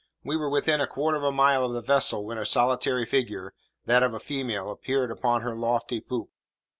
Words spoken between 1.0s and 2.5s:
of a mile of the vessel, when a